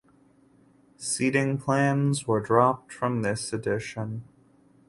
Seating 0.97 1.59
plans 1.59 2.25
were 2.27 2.39
dropped 2.39 2.91
from 2.91 3.21
this 3.21 3.53
edition. 3.53 4.23